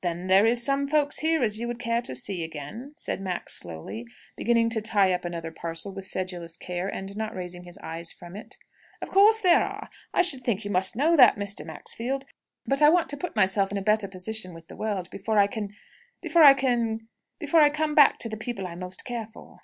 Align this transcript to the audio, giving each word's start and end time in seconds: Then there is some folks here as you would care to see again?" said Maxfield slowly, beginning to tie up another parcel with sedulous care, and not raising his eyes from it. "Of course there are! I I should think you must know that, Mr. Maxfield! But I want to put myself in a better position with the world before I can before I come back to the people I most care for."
Then 0.00 0.28
there 0.28 0.46
is 0.46 0.64
some 0.64 0.88
folks 0.88 1.18
here 1.18 1.42
as 1.42 1.58
you 1.58 1.68
would 1.68 1.78
care 1.78 2.00
to 2.00 2.14
see 2.14 2.42
again?" 2.42 2.94
said 2.96 3.20
Maxfield 3.20 3.60
slowly, 3.74 4.06
beginning 4.34 4.70
to 4.70 4.80
tie 4.80 5.12
up 5.12 5.26
another 5.26 5.52
parcel 5.52 5.92
with 5.92 6.06
sedulous 6.06 6.56
care, 6.56 6.88
and 6.88 7.14
not 7.18 7.34
raising 7.34 7.64
his 7.64 7.76
eyes 7.82 8.10
from 8.10 8.34
it. 8.34 8.56
"Of 9.02 9.10
course 9.10 9.40
there 9.40 9.60
are! 9.62 9.90
I 10.14 10.20
I 10.20 10.22
should 10.22 10.42
think 10.42 10.64
you 10.64 10.70
must 10.70 10.96
know 10.96 11.16
that, 11.18 11.36
Mr. 11.36 11.66
Maxfield! 11.66 12.24
But 12.64 12.80
I 12.80 12.88
want 12.88 13.10
to 13.10 13.18
put 13.18 13.36
myself 13.36 13.70
in 13.70 13.76
a 13.76 13.82
better 13.82 14.08
position 14.08 14.54
with 14.54 14.68
the 14.68 14.74
world 14.76 15.10
before 15.10 15.36
I 15.38 15.46
can 15.46 15.68
before 16.22 16.40
I 16.44 17.68
come 17.68 17.94
back 17.94 18.16
to 18.20 18.30
the 18.30 18.38
people 18.38 18.66
I 18.66 18.74
most 18.74 19.04
care 19.04 19.26
for." 19.26 19.58